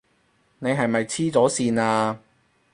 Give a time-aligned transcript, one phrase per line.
[0.57, 2.19] 你係咪痴咗線啊？